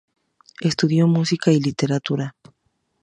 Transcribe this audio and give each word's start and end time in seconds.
Estudió 0.61 1.05
música 1.05 1.51
y 1.51 1.59
literatura. 1.59 2.35